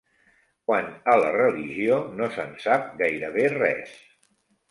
Quant 0.69 0.87
a 1.15 1.17
la 1.23 1.27
religió 1.35 1.99
no 2.21 2.29
se'n 2.37 2.57
sap 2.65 2.87
gairebé 3.03 3.47
res. 3.59 3.93